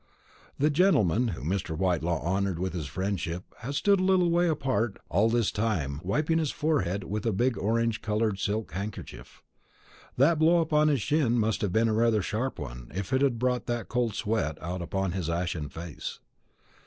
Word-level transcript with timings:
The 0.57 0.71
gentleman 0.71 1.27
whom 1.27 1.47
Mr. 1.47 1.77
Whitelaw 1.77 2.23
honoured 2.25 2.57
with 2.57 2.73
his 2.73 2.87
friendship 2.87 3.53
had 3.59 3.75
stood 3.75 3.99
a 3.99 4.03
little 4.03 4.31
way 4.31 4.47
apart 4.47 4.97
all 5.09 5.29
this 5.29 5.51
time, 5.51 6.01
wiping 6.03 6.39
his 6.39 6.49
forehead 6.49 7.03
with 7.03 7.23
a 7.27 7.31
big 7.31 7.55
orange 7.55 8.01
coloured 8.01 8.39
silk 8.39 8.71
handkerchief. 8.71 9.43
That 10.17 10.39
blow 10.39 10.57
upon 10.59 10.87
his 10.87 11.03
shin 11.03 11.37
must 11.37 11.61
have 11.61 11.71
been 11.71 11.91
rather 11.93 12.21
a 12.21 12.23
sharp 12.23 12.57
one, 12.57 12.91
if 12.95 13.13
it 13.13 13.21
had 13.21 13.37
brought 13.37 13.67
that 13.67 13.89
cold 13.89 14.15
sweat 14.15 14.59
out 14.59 14.81
upon 14.81 15.11
his 15.11 15.29
ashen 15.29 15.69
face. 15.69 16.19